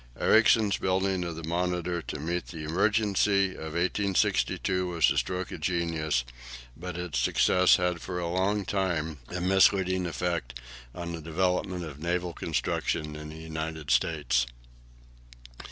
[0.19, 5.59] Ericsson's building of the "Monitor" to meet the emergency of 1862 was a stroke of
[5.61, 6.23] genius,
[6.75, 10.59] but its success had for a long time a misleading effect
[10.95, 14.47] on the development of naval construction in the United States.